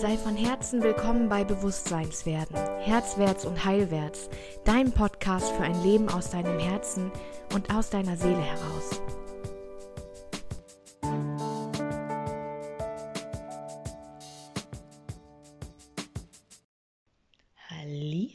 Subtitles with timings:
[0.00, 4.30] Sei von Herzen willkommen bei Bewusstseinswerden, Herzwärts und Heilwärts,
[4.64, 7.10] dein Podcast für ein Leben aus deinem Herzen
[7.52, 9.00] und aus deiner Seele heraus.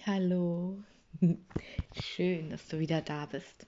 [0.06, 0.84] Hallo,
[2.04, 3.68] schön, dass du wieder da bist.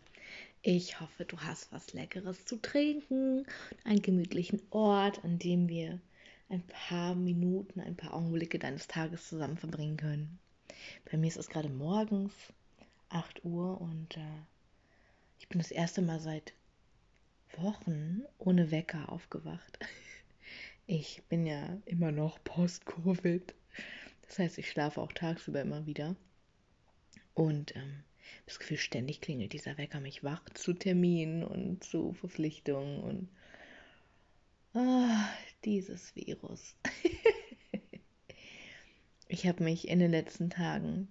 [0.62, 3.46] Ich hoffe, du hast was Leckeres zu trinken,
[3.86, 6.02] einen gemütlichen Ort, an dem wir
[6.50, 10.40] ein paar Minuten, ein paar Augenblicke deines Tages zusammen verbringen können.
[11.10, 12.34] Bei mir ist es gerade morgens
[13.10, 14.42] 8 Uhr und äh,
[15.40, 16.54] ich bin das erste Mal seit
[17.58, 19.80] Wochen ohne Wecker aufgewacht.
[20.88, 23.56] Ich bin ja immer noch post-Covid.
[24.28, 26.16] Das heißt, ich schlafe auch tagsüber immer wieder.
[27.34, 28.04] Und ähm,
[28.46, 33.30] das Gefühl, ständig klingelt dieser Wecker mich wach zu Terminen und zu Verpflichtungen und
[34.76, 35.08] oh,
[35.66, 36.76] dieses Virus.
[39.28, 41.08] ich habe mich in den letzten Tagen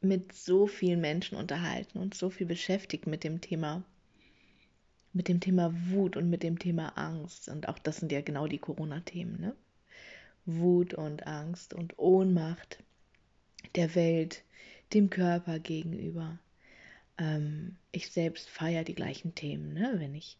[0.00, 3.84] mit so vielen Menschen unterhalten und so viel beschäftigt mit dem Thema
[5.12, 8.46] mit dem Thema Wut und mit dem Thema Angst und auch das sind ja genau
[8.46, 9.56] die Corona-Themen, ne?
[10.46, 12.82] Wut und Angst und Ohnmacht
[13.74, 14.42] der Welt,
[14.94, 16.38] dem Körper gegenüber.
[17.18, 19.94] Ähm, ich selbst feiere die gleichen Themen, ne?
[19.98, 20.38] Wenn ich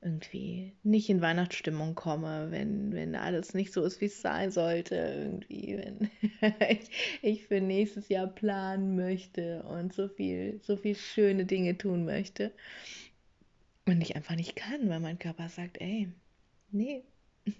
[0.00, 4.94] irgendwie nicht in Weihnachtsstimmung komme, wenn, wenn alles nicht so ist, wie es sein sollte,
[4.94, 6.10] irgendwie, wenn
[6.70, 6.90] ich,
[7.22, 12.52] ich für nächstes Jahr planen möchte und so viel, so viel schöne Dinge tun möchte.
[13.86, 16.08] Und ich einfach nicht kann, weil mein Körper sagt, ey,
[16.70, 17.02] nee.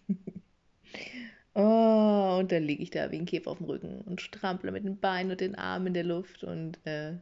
[1.55, 4.84] oh, und dann liege ich da wie ein Käfer auf dem Rücken und strample mit
[4.84, 7.14] den Beinen und den Armen in der Luft und äh,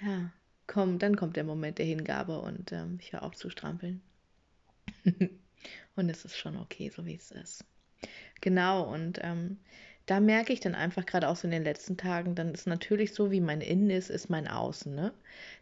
[0.00, 0.32] ja,
[0.66, 4.02] komm, dann kommt der Moment der Hingabe und ähm, ich höre auf zu strampeln.
[5.96, 7.64] und es ist schon okay, so wie es ist.
[8.40, 9.58] Genau, und ähm,
[10.08, 13.12] da merke ich dann einfach gerade auch so in den letzten Tagen, dann ist natürlich
[13.12, 14.94] so, wie mein Innen ist, ist mein Außen.
[14.94, 15.12] Ne?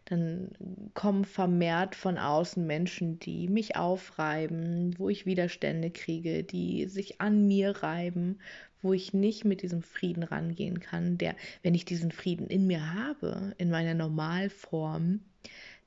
[0.05, 0.51] Dann
[0.93, 7.45] kommen vermehrt von außen Menschen, die mich aufreiben, wo ich Widerstände kriege, die sich an
[7.45, 8.39] mir reiben,
[8.81, 12.93] wo ich nicht mit diesem Frieden rangehen kann, der, wenn ich diesen Frieden in mir
[12.93, 15.19] habe, in meiner Normalform,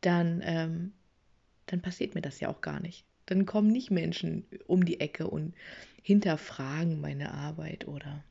[0.03, 0.93] dann, ähm,
[1.65, 5.29] dann passiert mir das ja auch gar nicht dann kommen nicht Menschen um die Ecke
[5.29, 5.55] und
[6.03, 8.25] hinterfragen meine Arbeit oder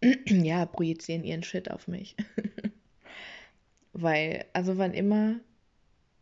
[0.26, 2.14] ja, projizieren ihren Shit auf mich.
[3.92, 5.40] Weil, also wann immer,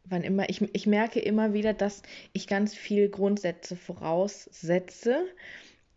[0.05, 2.03] wann immer, ich, ich merke immer wieder, dass
[2.33, 5.27] ich ganz viel Grundsätze voraussetze,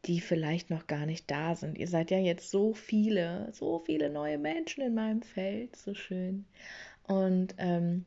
[0.05, 1.77] die vielleicht noch gar nicht da sind.
[1.77, 6.45] Ihr seid ja jetzt so viele, so viele neue Menschen in meinem Feld, so schön.
[7.03, 8.03] Und ähm,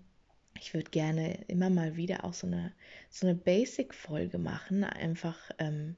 [0.59, 2.73] ich würde gerne immer mal wieder auch so eine,
[3.09, 5.97] so eine Basic-Folge machen, einfach ähm,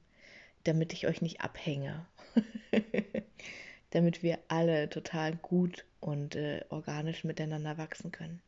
[0.63, 2.05] damit ich euch nicht abhänge.
[3.93, 8.41] damit wir alle total gut und äh, organisch miteinander wachsen können.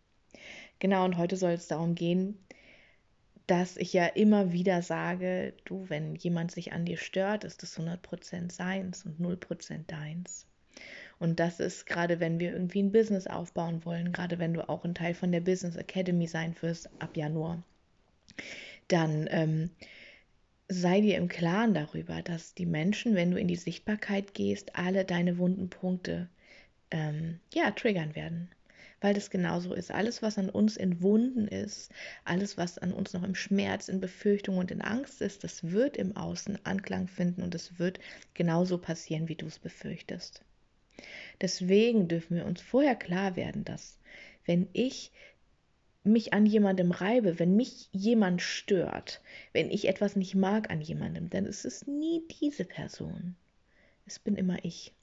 [0.79, 2.39] Genau, und heute soll es darum gehen,
[3.45, 7.79] dass ich ja immer wieder sage, du, wenn jemand sich an dir stört, ist das
[7.79, 10.47] 100% seins und 0% deins.
[11.19, 14.83] Und das ist gerade, wenn wir irgendwie ein Business aufbauen wollen, gerade wenn du auch
[14.83, 17.63] ein Teil von der Business Academy sein wirst ab Januar,
[18.87, 19.69] dann ähm,
[20.67, 25.05] sei dir im Klaren darüber, dass die Menschen, wenn du in die Sichtbarkeit gehst, alle
[25.05, 26.27] deine wunden Punkte
[26.91, 28.49] ähm, ja, triggern werden.
[29.01, 29.91] Weil das genauso ist.
[29.91, 31.91] Alles, was an uns in Wunden ist,
[32.23, 35.97] alles, was an uns noch im Schmerz, in Befürchtung und in Angst ist, das wird
[35.97, 37.99] im Außen Anklang finden und es wird
[38.33, 40.43] genauso passieren, wie du es befürchtest.
[41.41, 43.97] Deswegen dürfen wir uns vorher klar werden, dass
[44.45, 45.11] wenn ich
[46.03, 49.21] mich an jemandem reibe, wenn mich jemand stört,
[49.53, 53.35] wenn ich etwas nicht mag an jemandem, dann ist es nie diese Person.
[54.05, 54.93] Es bin immer ich.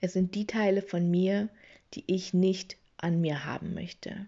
[0.00, 1.48] Es sind die Teile von mir,
[1.94, 4.26] die ich nicht an mir haben möchte,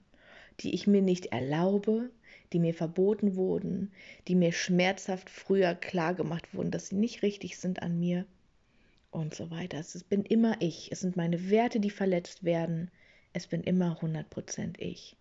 [0.60, 2.10] die ich mir nicht erlaube,
[2.52, 3.92] die mir verboten wurden,
[4.28, 8.26] die mir schmerzhaft früher klar gemacht wurden, dass sie nicht richtig sind an mir
[9.12, 9.78] und so weiter.
[9.78, 10.90] Es bin immer ich.
[10.90, 12.90] Es sind meine Werte, die verletzt werden.
[13.32, 15.16] Es bin immer 100% ich.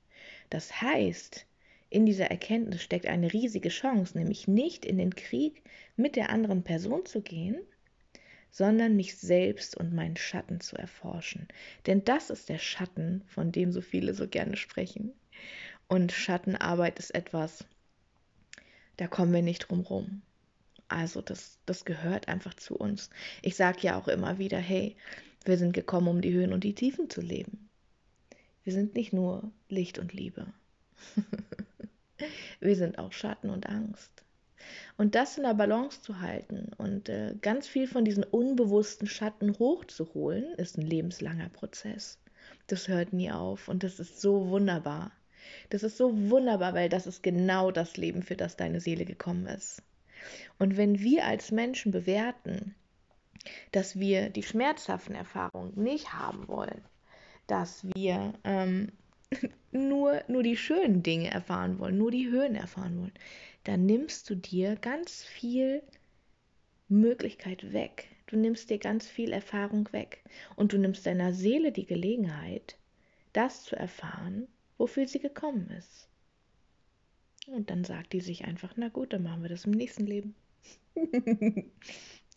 [0.49, 1.45] Das heißt,
[1.89, 5.61] in dieser Erkenntnis steckt eine riesige Chance, nämlich nicht in den Krieg
[5.97, 7.61] mit der anderen Person zu gehen,
[8.49, 11.47] sondern mich selbst und meinen Schatten zu erforschen.
[11.85, 15.13] Denn das ist der Schatten, von dem so viele so gerne sprechen.
[15.87, 17.65] Und Schattenarbeit ist etwas,
[18.97, 20.21] da kommen wir nicht drum rum.
[20.91, 23.09] Also das, das gehört einfach zu uns.
[23.41, 24.97] Ich sage ja auch immer wieder, hey,
[25.45, 27.69] wir sind gekommen, um die Höhen und die Tiefen zu leben.
[28.65, 30.47] Wir sind nicht nur Licht und Liebe.
[32.59, 34.11] wir sind auch Schatten und Angst.
[34.97, 39.57] Und das in der Balance zu halten und äh, ganz viel von diesen unbewussten Schatten
[39.57, 42.19] hochzuholen, ist ein lebenslanger Prozess.
[42.67, 45.11] Das hört nie auf und das ist so wunderbar.
[45.69, 49.47] Das ist so wunderbar, weil das ist genau das Leben, für das deine Seele gekommen
[49.47, 49.81] ist.
[50.59, 52.75] Und wenn wir als Menschen bewerten,
[53.71, 56.81] dass wir die schmerzhaften Erfahrungen nicht haben wollen,
[57.47, 58.91] dass wir ähm,
[59.71, 63.13] nur, nur die schönen Dinge erfahren wollen, nur die Höhen erfahren wollen,
[63.63, 65.81] dann nimmst du dir ganz viel
[66.87, 68.07] Möglichkeit weg.
[68.27, 70.23] Du nimmst dir ganz viel Erfahrung weg
[70.55, 72.77] und du nimmst deiner Seele die Gelegenheit,
[73.33, 74.47] das zu erfahren,
[74.77, 76.10] wofür sie gekommen ist.
[77.47, 80.35] Und dann sagt die sich einfach, na gut, dann machen wir das im nächsten Leben.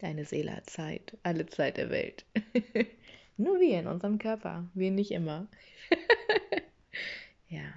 [0.01, 2.25] Deine Seele hat Zeit, alle Zeit der Welt.
[3.37, 5.49] Nur wir in unserem Körper, wir nicht immer.
[7.49, 7.73] ja.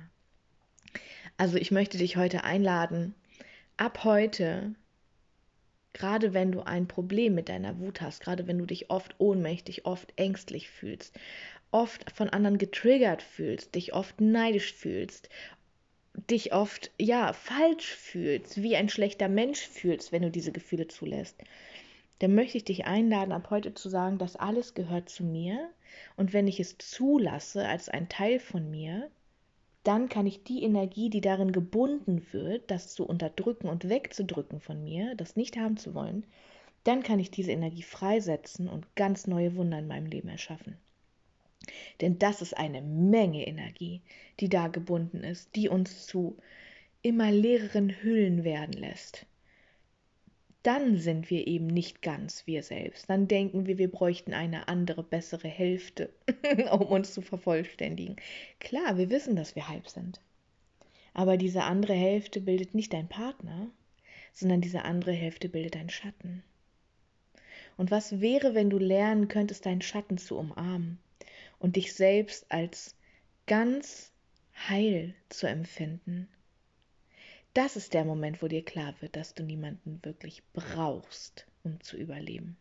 [1.37, 3.13] Also ich möchte dich heute einladen,
[3.75, 4.75] ab heute,
[5.93, 9.85] gerade wenn du ein Problem mit deiner Wut hast, gerade wenn du dich oft ohnmächtig,
[9.85, 11.19] oft ängstlich fühlst,
[11.71, 15.29] oft von anderen getriggert fühlst, dich oft neidisch fühlst,
[16.29, 21.41] dich oft ja falsch fühlst, wie ein schlechter Mensch fühlst, wenn du diese Gefühle zulässt,
[22.19, 25.69] dann möchte ich dich einladen, ab heute zu sagen, das alles gehört zu mir
[26.15, 29.09] und wenn ich es zulasse als ein Teil von mir,
[29.83, 34.83] dann kann ich die Energie, die darin gebunden wird, das zu unterdrücken und wegzudrücken von
[34.83, 36.25] mir, das nicht haben zu wollen,
[36.83, 40.77] dann kann ich diese Energie freisetzen und ganz neue Wunder in meinem Leben erschaffen.
[42.01, 44.01] Denn das ist eine Menge Energie,
[44.39, 46.37] die da gebunden ist, die uns zu
[47.01, 49.25] immer leeren Hüllen werden lässt.
[50.63, 53.09] Dann sind wir eben nicht ganz wir selbst.
[53.09, 56.09] Dann denken wir, wir bräuchten eine andere, bessere Hälfte,
[56.71, 58.17] um uns zu vervollständigen.
[58.59, 60.19] Klar, wir wissen, dass wir halb sind.
[61.13, 63.69] Aber diese andere Hälfte bildet nicht dein Partner,
[64.33, 66.43] sondern diese andere Hälfte bildet dein Schatten.
[67.77, 70.99] Und was wäre, wenn du lernen könntest, deinen Schatten zu umarmen?
[71.59, 72.95] Und dich selbst als
[73.45, 74.11] ganz
[74.67, 76.27] heil zu empfinden.
[77.53, 81.97] Das ist der Moment, wo dir klar wird, dass du niemanden wirklich brauchst, um zu
[81.97, 82.57] überleben.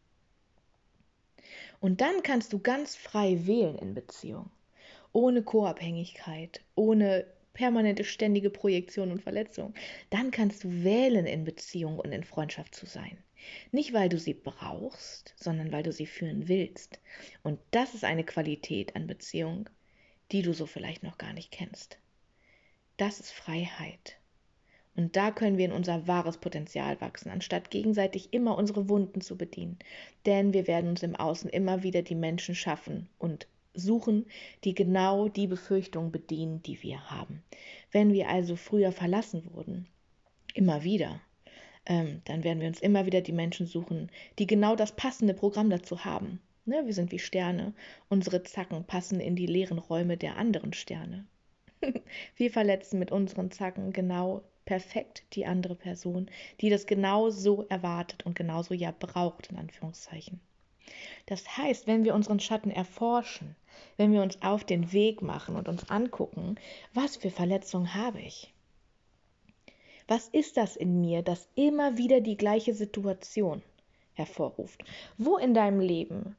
[1.80, 4.50] Und dann kannst du ganz frei wählen in Beziehung,
[5.12, 9.74] ohne Co-Abhängigkeit, ohne permanente ständige Projektion und Verletzung.
[10.10, 13.18] Dann kannst du wählen in Beziehung und in Freundschaft zu sein.
[13.72, 17.00] Nicht, weil du sie brauchst, sondern weil du sie führen willst.
[17.42, 19.68] Und das ist eine Qualität an Beziehung,
[20.32, 21.98] die du so vielleicht noch gar nicht kennst.
[22.96, 24.18] Das ist Freiheit.
[24.96, 29.36] Und da können wir in unser wahres Potenzial wachsen, anstatt gegenseitig immer unsere Wunden zu
[29.36, 29.78] bedienen.
[30.24, 34.24] Denn wir werden uns im Außen immer wieder die Menschen schaffen und suchen,
[34.64, 37.42] die genau die Befürchtungen bedienen, die wir haben.
[37.92, 39.86] Wenn wir also früher verlassen wurden,
[40.54, 41.20] immer wieder,
[41.86, 45.70] ähm, dann werden wir uns immer wieder die Menschen suchen, die genau das passende Programm
[45.70, 46.40] dazu haben.
[46.64, 46.82] Ne?
[46.84, 47.72] Wir sind wie Sterne.
[48.08, 51.26] Unsere Zacken passen in die leeren Räume der anderen Sterne.
[52.36, 56.28] wir verletzen mit unseren Zacken genau perfekt die andere Person,
[56.60, 60.40] die das genau so erwartet und genauso ja braucht, in Anführungszeichen.
[61.26, 63.54] Das heißt, wenn wir unseren Schatten erforschen,
[63.96, 66.56] wenn wir uns auf den Weg machen und uns angucken,
[66.94, 68.52] was für Verletzungen habe ich?
[70.08, 73.62] Was ist das in mir, das immer wieder die gleiche Situation
[74.14, 74.84] hervorruft?
[75.18, 76.36] Wo in deinem Leben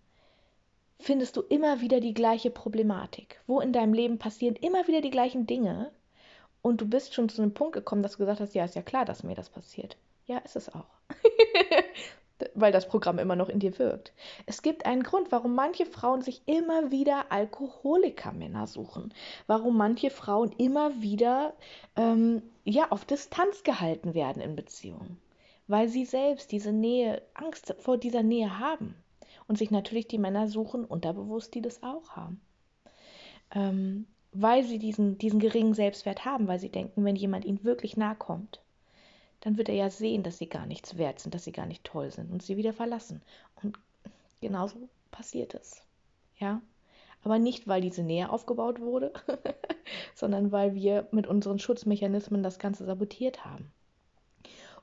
[0.99, 3.41] findest du immer wieder die gleiche Problematik?
[3.45, 5.91] Wo in deinem Leben passieren immer wieder die gleichen Dinge?
[6.61, 8.81] Und du bist schon zu einem Punkt gekommen, dass du gesagt hast, ja, ist ja
[8.81, 9.97] klar, dass mir das passiert.
[10.25, 10.87] Ja, ist es auch.
[12.53, 14.13] weil das Programm immer noch in dir wirkt.
[14.45, 19.13] Es gibt einen Grund, warum manche Frauen sich immer wieder Alkoholikermänner suchen,
[19.47, 21.53] warum manche Frauen immer wieder
[21.95, 25.17] ähm, ja auf Distanz gehalten werden in Beziehungen,
[25.67, 28.95] weil sie selbst diese Nähe, Angst vor dieser Nähe haben
[29.47, 32.41] und sich natürlich die Männer suchen, unterbewusst, die das auch haben.
[33.51, 37.97] Ähm, weil sie diesen, diesen geringen Selbstwert haben, weil sie denken, wenn jemand ihnen wirklich
[37.97, 38.61] nahe kommt,
[39.41, 41.83] dann wird er ja sehen, dass sie gar nichts wert sind, dass sie gar nicht
[41.83, 43.21] toll sind und sie wieder verlassen.
[43.61, 43.77] Und
[44.41, 45.81] genauso passiert es.
[46.39, 46.61] Ja?
[47.23, 49.13] Aber nicht, weil diese Nähe aufgebaut wurde,
[50.15, 53.71] sondern weil wir mit unseren Schutzmechanismen das Ganze sabotiert haben.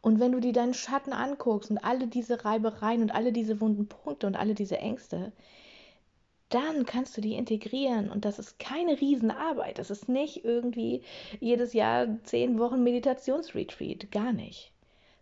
[0.01, 3.89] Und wenn du dir deinen Schatten anguckst und alle diese Reibereien und alle diese wunden
[3.89, 5.33] Punkte und alle diese Ängste,
[6.55, 9.79] dann kannst du die integrieren und das ist keine Riesenarbeit.
[9.79, 11.03] Das ist nicht irgendwie
[11.41, 14.73] jedes Jahr zehn Wochen Meditationsretreat, gar nicht.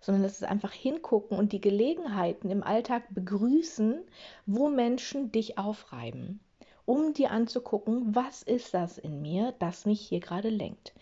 [0.01, 4.03] Sondern es ist einfach hingucken und die Gelegenheiten im Alltag begrüßen,
[4.45, 6.41] wo Menschen dich aufreiben,
[6.85, 10.93] um dir anzugucken, was ist das in mir, das mich hier gerade lenkt.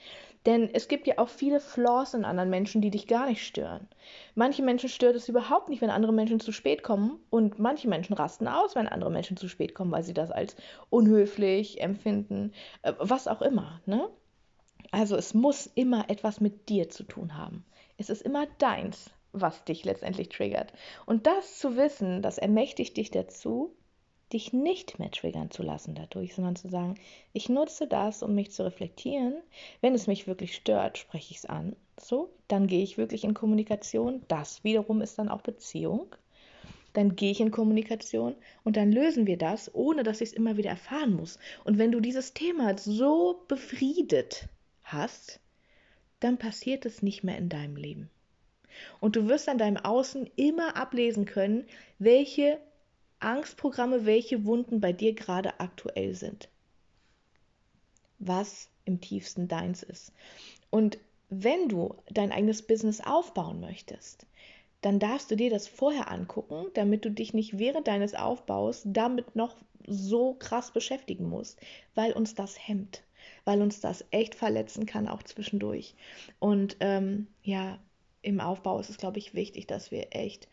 [0.46, 3.88] Denn es gibt ja auch viele Flaws in anderen Menschen, die dich gar nicht stören.
[4.34, 7.20] Manche Menschen stört es überhaupt nicht, wenn andere Menschen zu spät kommen.
[7.28, 10.56] Und manche Menschen rasten aus, wenn andere Menschen zu spät kommen, weil sie das als
[10.88, 12.52] unhöflich empfinden.
[12.82, 13.80] Äh, was auch immer.
[13.84, 14.08] Ne?
[14.90, 17.64] Also es muss immer etwas mit dir zu tun haben.
[17.98, 20.72] Es ist immer deins, was dich letztendlich triggert.
[21.04, 23.76] Und das zu wissen, das ermächtigt dich dazu,
[24.32, 26.94] dich nicht mehr triggern zu lassen dadurch, sondern zu sagen,
[27.32, 29.34] ich nutze das, um mich zu reflektieren.
[29.80, 31.76] Wenn es mich wirklich stört, spreche ich es an.
[31.98, 34.22] So, dann gehe ich wirklich in Kommunikation.
[34.28, 36.14] Das wiederum ist dann auch Beziehung.
[36.92, 38.34] Dann gehe ich in Kommunikation
[38.64, 41.38] und dann lösen wir das, ohne dass ich es immer wieder erfahren muss.
[41.64, 44.48] Und wenn du dieses Thema so befriedet
[44.82, 45.40] hast,
[46.18, 48.10] dann passiert es nicht mehr in deinem Leben.
[48.98, 51.64] Und du wirst an deinem Außen immer ablesen können,
[51.98, 52.58] welche
[53.20, 56.48] Angstprogramme, welche Wunden bei dir gerade aktuell sind.
[58.18, 60.12] Was im tiefsten deins ist.
[60.70, 60.98] Und
[61.28, 64.26] wenn du dein eigenes Business aufbauen möchtest,
[64.80, 69.36] dann darfst du dir das vorher angucken, damit du dich nicht während deines Aufbaus damit
[69.36, 71.60] noch so krass beschäftigen musst,
[71.94, 73.02] weil uns das hemmt,
[73.44, 75.94] weil uns das echt verletzen kann, auch zwischendurch.
[76.38, 77.78] Und ähm, ja,
[78.22, 80.48] im Aufbau ist es, glaube ich, wichtig, dass wir echt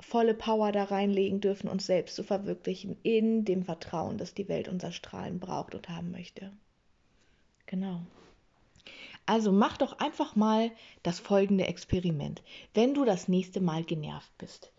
[0.00, 4.68] volle Power da reinlegen dürfen, uns selbst zu verwirklichen, in dem Vertrauen, dass die Welt
[4.68, 6.52] unser Strahlen braucht und haben möchte.
[7.66, 8.00] Genau.
[9.26, 10.70] Also mach doch einfach mal
[11.02, 12.42] das folgende Experiment.
[12.74, 14.72] Wenn du das nächste Mal genervt bist,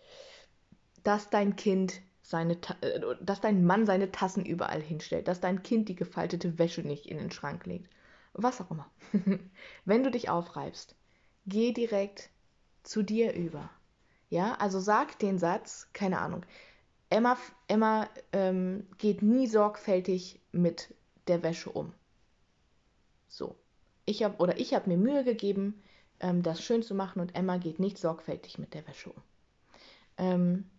[1.03, 5.89] dass dein Kind seine, äh, dass dein Mann seine Tassen überall hinstellt, dass dein Kind
[5.89, 7.89] die gefaltete Wäsche nicht in den Schrank legt,
[8.33, 8.89] was auch immer.
[9.85, 10.95] Wenn du dich aufreibst,
[11.45, 12.29] geh direkt
[12.83, 13.69] zu dir über
[14.31, 16.45] ja, also sag den Satz, keine Ahnung.
[17.09, 20.95] Emma, Emma ähm, geht nie sorgfältig mit
[21.27, 21.93] der Wäsche um.
[23.27, 23.57] So.
[24.05, 25.83] Ich habe oder ich habe mir Mühe gegeben,
[26.21, 29.21] ähm, das schön zu machen und Emma geht nicht sorgfältig mit der Wäsche um.
[30.17, 30.69] Ähm,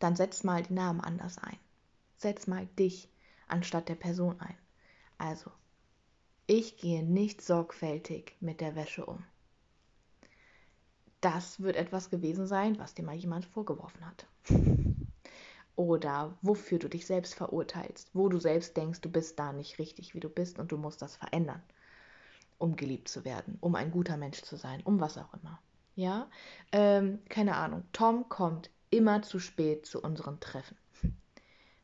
[0.00, 1.58] dann setz mal die Namen anders ein.
[2.16, 3.08] Setz mal dich
[3.46, 4.58] anstatt der Person ein.
[5.18, 5.52] Also,
[6.48, 9.24] ich gehe nicht sorgfältig mit der Wäsche um
[11.20, 14.26] das wird etwas gewesen sein, was dir mal jemand vorgeworfen hat.
[15.76, 20.14] Oder wofür du dich selbst verurteilst, wo du selbst denkst, du bist da nicht richtig,
[20.14, 21.62] wie du bist und du musst das verändern,
[22.58, 25.58] um geliebt zu werden, um ein guter Mensch zu sein, um was auch immer.
[25.94, 26.28] Ja,
[26.72, 27.84] ähm, keine Ahnung.
[27.92, 30.76] Tom kommt immer zu spät zu unseren Treffen.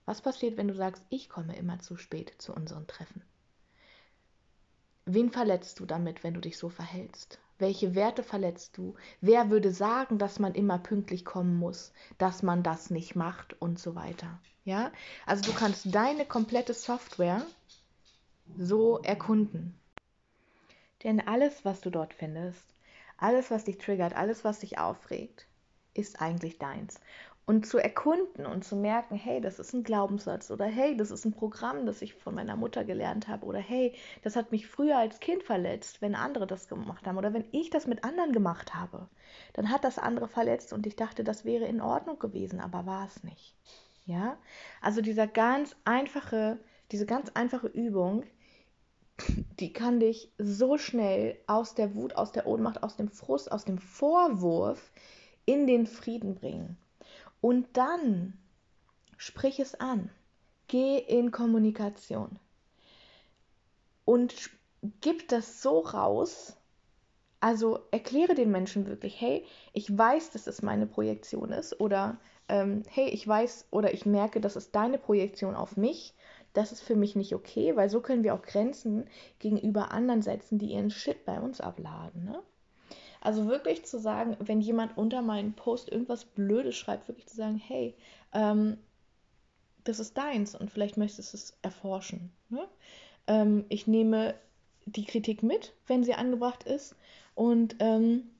[0.05, 3.23] Was passiert, wenn du sagst, ich komme immer zu spät zu unseren Treffen?
[5.05, 7.41] Wen verletzt du damit, wenn du dich so verhältst?
[7.59, 8.95] Welche Werte verletzt du?
[9.21, 13.79] Wer würde sagen, dass man immer pünktlich kommen muss, dass man das nicht macht und
[13.79, 14.41] so weiter?
[14.65, 14.93] Ja?
[15.25, 17.43] Also du kannst deine komplette Software
[18.59, 19.79] so erkunden.
[21.05, 22.65] Denn alles, was du dort findest,
[23.17, 25.47] alles, was dich triggert, alles, was dich aufregt,
[25.95, 27.01] ist eigentlich deins
[27.47, 31.25] und zu erkunden und zu merken, hey, das ist ein Glaubenssatz oder hey, das ist
[31.25, 34.99] ein Programm, das ich von meiner Mutter gelernt habe oder hey, das hat mich früher
[34.99, 38.75] als Kind verletzt, wenn andere das gemacht haben oder wenn ich das mit anderen gemacht
[38.75, 39.09] habe,
[39.53, 43.07] dann hat das andere verletzt und ich dachte, das wäre in Ordnung gewesen, aber war
[43.07, 43.55] es nicht.
[44.07, 44.37] Ja?
[44.83, 46.59] Also dieser ganz einfache,
[46.91, 48.25] diese ganz einfache Übung,
[49.61, 53.65] die kann dich so schnell aus der Wut, aus der Ohnmacht, aus dem Frust, aus
[53.65, 54.91] dem Vorwurf
[55.45, 56.77] in den Frieden bringen.
[57.41, 58.39] Und dann
[59.17, 60.11] sprich es an.
[60.69, 62.39] Geh in Kommunikation.
[64.05, 64.51] Und
[65.01, 66.57] gib das so raus.
[67.41, 71.81] Also erkläre den Menschen wirklich, hey, ich weiß, dass es meine Projektion ist.
[71.81, 76.15] Oder ähm, hey, ich weiß oder ich merke, das ist deine Projektion auf mich.
[76.53, 79.07] Das ist für mich nicht okay, weil so können wir auch Grenzen
[79.39, 82.25] gegenüber anderen setzen, die ihren Shit bei uns abladen.
[82.25, 82.43] Ne?
[83.27, 87.57] Also wirklich zu sagen, wenn jemand unter meinen Post irgendwas Blödes schreibt, wirklich zu sagen,
[87.57, 87.93] hey,
[88.33, 88.79] ähm,
[89.83, 92.31] das ist deins und vielleicht möchtest du es erforschen.
[92.51, 92.69] Ne?
[93.27, 94.37] Ähm, ich nehme
[94.85, 96.95] die Kritik mit, wenn sie angebracht ist
[97.35, 98.31] und ähm,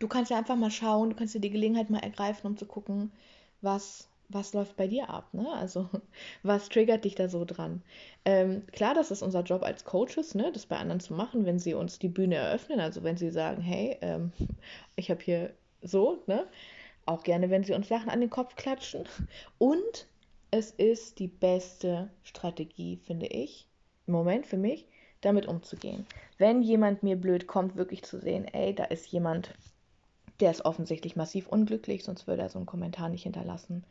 [0.00, 2.66] du kannst ja einfach mal schauen, du kannst dir die Gelegenheit mal ergreifen, um zu
[2.66, 3.12] gucken,
[3.62, 5.32] was was läuft bei dir ab?
[5.32, 5.50] Ne?
[5.52, 5.88] Also,
[6.42, 7.82] was triggert dich da so dran?
[8.24, 10.50] Ähm, klar, das ist unser Job als Coaches, ne?
[10.52, 12.80] das bei anderen zu machen, wenn sie uns die Bühne eröffnen.
[12.80, 14.32] Also, wenn sie sagen, hey, ähm,
[14.96, 15.52] ich habe hier
[15.82, 16.46] so, ne?
[17.06, 19.04] auch gerne, wenn sie uns Sachen an den Kopf klatschen.
[19.58, 20.06] Und
[20.50, 23.68] es ist die beste Strategie, finde ich,
[24.06, 24.86] im Moment für mich,
[25.20, 26.06] damit umzugehen.
[26.38, 29.54] Wenn jemand mir blöd kommt, wirklich zu sehen, ey, da ist jemand,
[30.40, 33.84] der ist offensichtlich massiv unglücklich, sonst würde er so einen Kommentar nicht hinterlassen.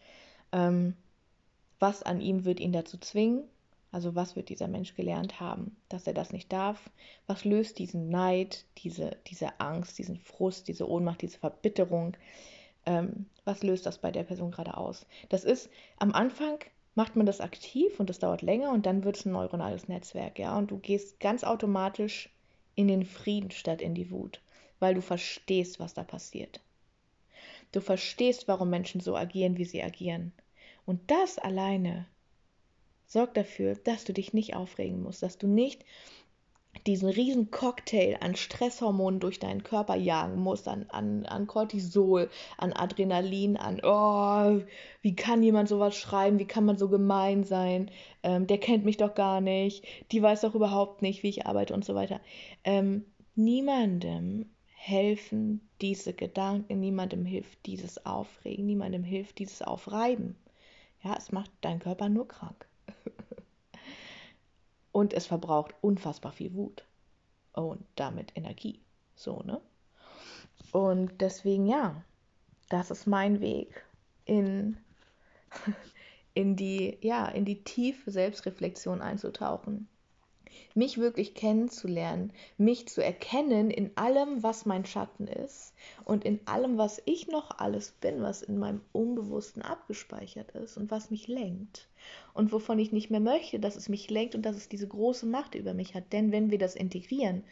[0.52, 0.96] Ähm,
[1.80, 3.44] was an ihm wird ihn dazu zwingen?
[3.92, 6.90] Also was wird dieser Mensch gelernt haben, dass er das nicht darf?
[7.28, 12.18] Was löst diesen Neid, diese, diese Angst, diesen Frust, diese Ohnmacht, diese Verbitterung?
[12.86, 15.06] Ähm, was löst das bei der Person gerade aus?
[15.30, 16.60] Das ist am Anfang
[16.96, 20.40] macht man das aktiv und das dauert länger und dann wird es ein neuronales Netzwerk,
[20.40, 20.58] ja.
[20.58, 22.30] Und du gehst ganz automatisch
[22.74, 24.42] in den Frieden statt in die Wut,
[24.80, 26.62] weil du verstehst, was da passiert.
[27.72, 30.32] Du verstehst, warum Menschen so agieren, wie sie agieren.
[30.86, 32.06] Und das alleine
[33.08, 35.86] Sorg dafür, dass du dich nicht aufregen musst, dass du nicht
[36.86, 42.74] diesen riesen Cocktail an Stresshormonen durch deinen Körper jagen musst, an, an, an Cortisol, an
[42.74, 44.62] Adrenalin, an, oh,
[45.02, 47.90] wie kann jemand sowas schreiben, wie kann man so gemein sein,
[48.24, 51.74] ähm, der kennt mich doch gar nicht, die weiß doch überhaupt nicht, wie ich arbeite
[51.74, 52.20] und so weiter.
[52.64, 53.06] Ähm,
[53.36, 54.50] niemandem
[54.88, 60.36] helfen diese Gedanken, niemandem hilft dieses Aufregen, niemandem hilft dieses Aufreiben.
[61.04, 62.68] Ja, es macht deinen Körper nur krank.
[64.92, 66.86] Und es verbraucht unfassbar viel Wut
[67.52, 68.80] und damit Energie.
[69.16, 69.60] So, ne?
[70.72, 72.02] Und deswegen, ja,
[72.70, 73.84] das ist mein Weg
[74.24, 74.78] in,
[76.34, 79.90] in die, ja, in die tiefe Selbstreflexion einzutauchen
[80.74, 86.78] mich wirklich kennenzulernen, mich zu erkennen in allem, was mein Schatten ist und in allem,
[86.78, 91.88] was ich noch alles bin, was in meinem Unbewussten abgespeichert ist und was mich lenkt
[92.34, 95.26] und wovon ich nicht mehr möchte, dass es mich lenkt und dass es diese große
[95.26, 96.14] Macht über mich hat.
[96.14, 97.44] Denn wenn wir das integrieren,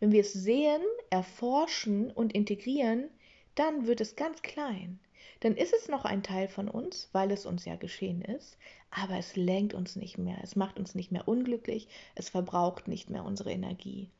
[0.00, 3.08] wenn wir es sehen, erforschen und integrieren,
[3.54, 4.98] dann wird es ganz klein
[5.40, 8.56] dann ist es noch ein Teil von uns, weil es uns ja geschehen ist,
[8.90, 13.10] aber es lenkt uns nicht mehr, es macht uns nicht mehr unglücklich, es verbraucht nicht
[13.10, 14.10] mehr unsere Energie.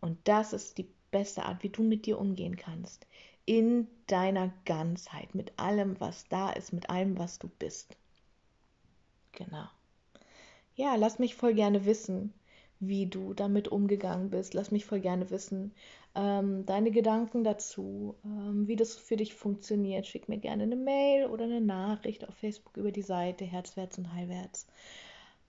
[0.00, 3.06] Und das ist die beste Art, wie du mit dir umgehen kannst.
[3.46, 7.96] In deiner Ganzheit, mit allem, was da ist, mit allem, was du bist.
[9.32, 9.66] Genau.
[10.76, 12.32] Ja, lass mich voll gerne wissen,
[12.80, 14.54] wie du damit umgegangen bist.
[14.54, 15.72] Lass mich voll gerne wissen,
[16.14, 20.06] ähm, deine Gedanken dazu, ähm, wie das für dich funktioniert.
[20.06, 24.12] Schick mir gerne eine Mail oder eine Nachricht auf Facebook über die Seite Herzwärts und
[24.12, 24.66] Heilwärts.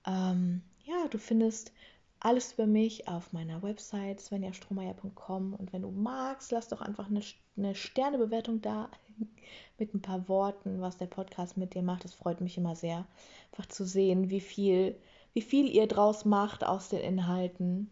[0.06, 1.72] Ähm, ja, du findest
[2.20, 7.22] alles über mich auf meiner Website svenjastrohmeier.com und wenn du magst, lass doch einfach eine,
[7.58, 8.92] eine Sternebewertung da
[9.80, 12.04] mit ein paar Worten, was der Podcast mit dir macht.
[12.04, 13.08] Das freut mich immer sehr,
[13.52, 14.96] einfach zu sehen, wie viel,
[15.34, 17.90] wie viel ihr draus macht aus den Inhalten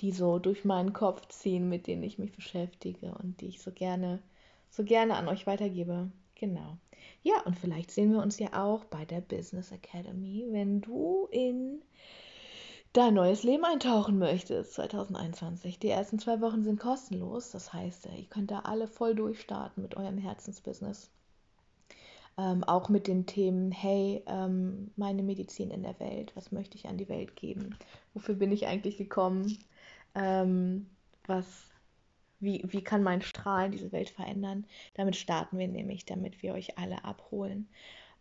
[0.00, 3.70] die so durch meinen Kopf ziehen, mit denen ich mich beschäftige und die ich so
[3.70, 4.22] gerne,
[4.70, 6.10] so gerne an euch weitergebe.
[6.34, 6.78] Genau.
[7.22, 11.82] Ja, und vielleicht sehen wir uns ja auch bei der Business Academy, wenn du in
[12.92, 15.78] dein neues Leben eintauchen möchtest 2021.
[15.78, 17.50] Die ersten zwei Wochen sind kostenlos.
[17.50, 21.10] Das heißt, ihr könnt da alle voll durchstarten mit eurem Herzensbusiness.
[22.36, 26.86] Ähm, auch mit den Themen, hey, ähm, meine Medizin in der Welt, was möchte ich
[26.88, 27.76] an die Welt geben?
[28.14, 29.58] Wofür bin ich eigentlich gekommen?
[30.14, 30.88] ähm,
[31.26, 31.46] was,
[32.40, 34.66] wie, wie kann mein Strahlen diese Welt verändern.
[34.94, 37.68] Damit starten wir nämlich, damit wir euch alle abholen.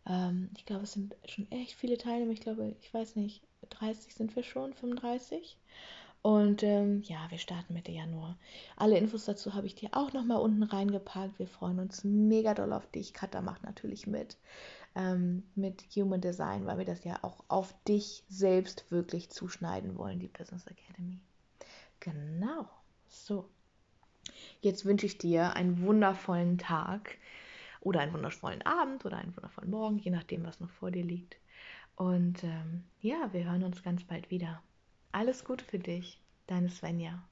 [0.07, 2.33] Ähm, ich glaube, es sind schon echt viele Teilnehmer.
[2.33, 5.57] Ich glaube, ich weiß nicht, 30 sind wir schon, 35.
[6.23, 8.37] Und ähm, ja, wir starten Mitte Januar.
[8.77, 11.37] Alle Infos dazu habe ich dir auch nochmal unten reingepackt.
[11.37, 13.13] Wir freuen uns mega doll auf dich.
[13.13, 14.37] Katha macht natürlich mit.
[14.95, 20.19] Ähm, mit Human Design, weil wir das ja auch auf dich selbst wirklich zuschneiden wollen,
[20.19, 21.19] die Business Academy.
[21.99, 22.69] Genau.
[23.09, 23.49] So.
[24.61, 27.17] Jetzt wünsche ich dir einen wundervollen Tag
[27.81, 31.35] oder einen wundervollen Abend oder einen wundervollen Morgen, je nachdem, was noch vor dir liegt.
[31.97, 34.61] Und ähm, ja, wir hören uns ganz bald wieder.
[35.13, 37.23] Alles Gute für dich, deine Svenja.